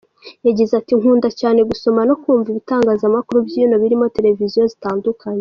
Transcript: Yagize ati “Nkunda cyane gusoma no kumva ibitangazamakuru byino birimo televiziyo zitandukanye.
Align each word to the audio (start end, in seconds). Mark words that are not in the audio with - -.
Yagize 0.47 0.71
ati 0.79 0.93
“Nkunda 0.99 1.29
cyane 1.39 1.59
gusoma 1.69 1.99
no 2.09 2.15
kumva 2.21 2.47
ibitangazamakuru 2.49 3.37
byino 3.47 3.75
birimo 3.83 4.05
televiziyo 4.15 4.63
zitandukanye. 4.73 5.39